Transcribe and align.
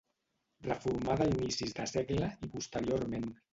Reformada 0.67 1.27
a 1.27 1.31
inicis 1.35 1.77
de 1.81 1.87
segle 1.93 2.33
i 2.49 2.53
posteriorment. 2.57 3.33